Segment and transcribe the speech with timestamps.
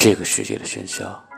[0.00, 1.28] 这个世界的喧嚣，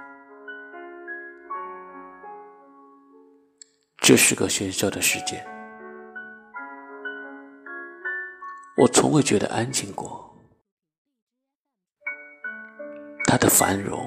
[3.96, 5.42] 这是个喧嚣的世界。
[8.76, 10.30] 我从未觉得安静过。
[13.24, 14.06] 它的繁荣，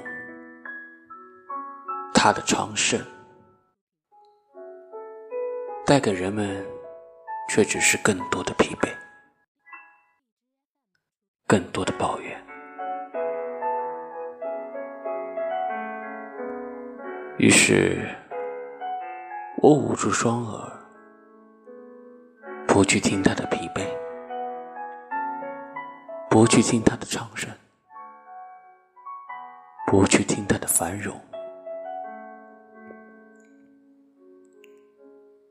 [2.13, 3.03] 它的昌盛，
[5.83, 6.63] 带给人们
[7.49, 8.87] 却只是更多的疲惫，
[11.47, 12.42] 更多的抱怨。
[17.37, 18.07] 于是，
[19.57, 20.71] 我捂住双耳，
[22.67, 23.83] 不去听他的疲惫，
[26.29, 27.49] 不去听他的唱声，
[29.87, 31.19] 不去听他的繁荣，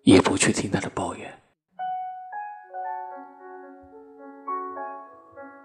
[0.05, 1.31] 也不去听他的抱怨。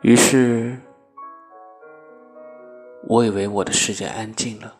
[0.02, 0.76] 于是，
[3.08, 4.74] 我以为我的世界安静了。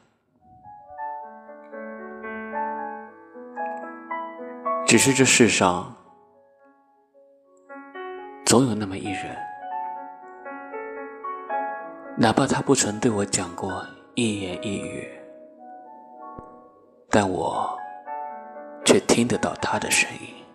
[4.88, 5.94] 只是这世上，
[8.46, 9.38] 总有那么一人，
[12.18, 15.12] 哪怕他不曾对我讲过一言一语，
[17.10, 17.78] 但我
[18.86, 20.47] 却听得到他的声音。